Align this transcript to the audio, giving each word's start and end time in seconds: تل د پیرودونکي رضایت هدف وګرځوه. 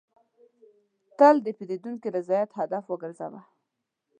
تل 1.17 1.35
د 1.45 1.47
پیرودونکي 1.57 2.07
رضایت 2.17 2.49
هدف 2.59 2.83
وګرځوه. 2.87 3.41